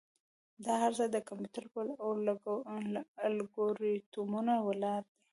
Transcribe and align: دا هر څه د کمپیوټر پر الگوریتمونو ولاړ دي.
دا 0.65 0.73
هر 0.83 0.91
څه 0.99 1.05
د 1.15 1.17
کمپیوټر 1.27 1.65
پر 1.73 1.85
الگوریتمونو 3.27 4.53
ولاړ 4.67 5.01
دي. 5.13 5.17